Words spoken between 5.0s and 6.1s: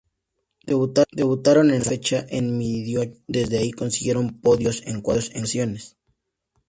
cuatro ocasiones.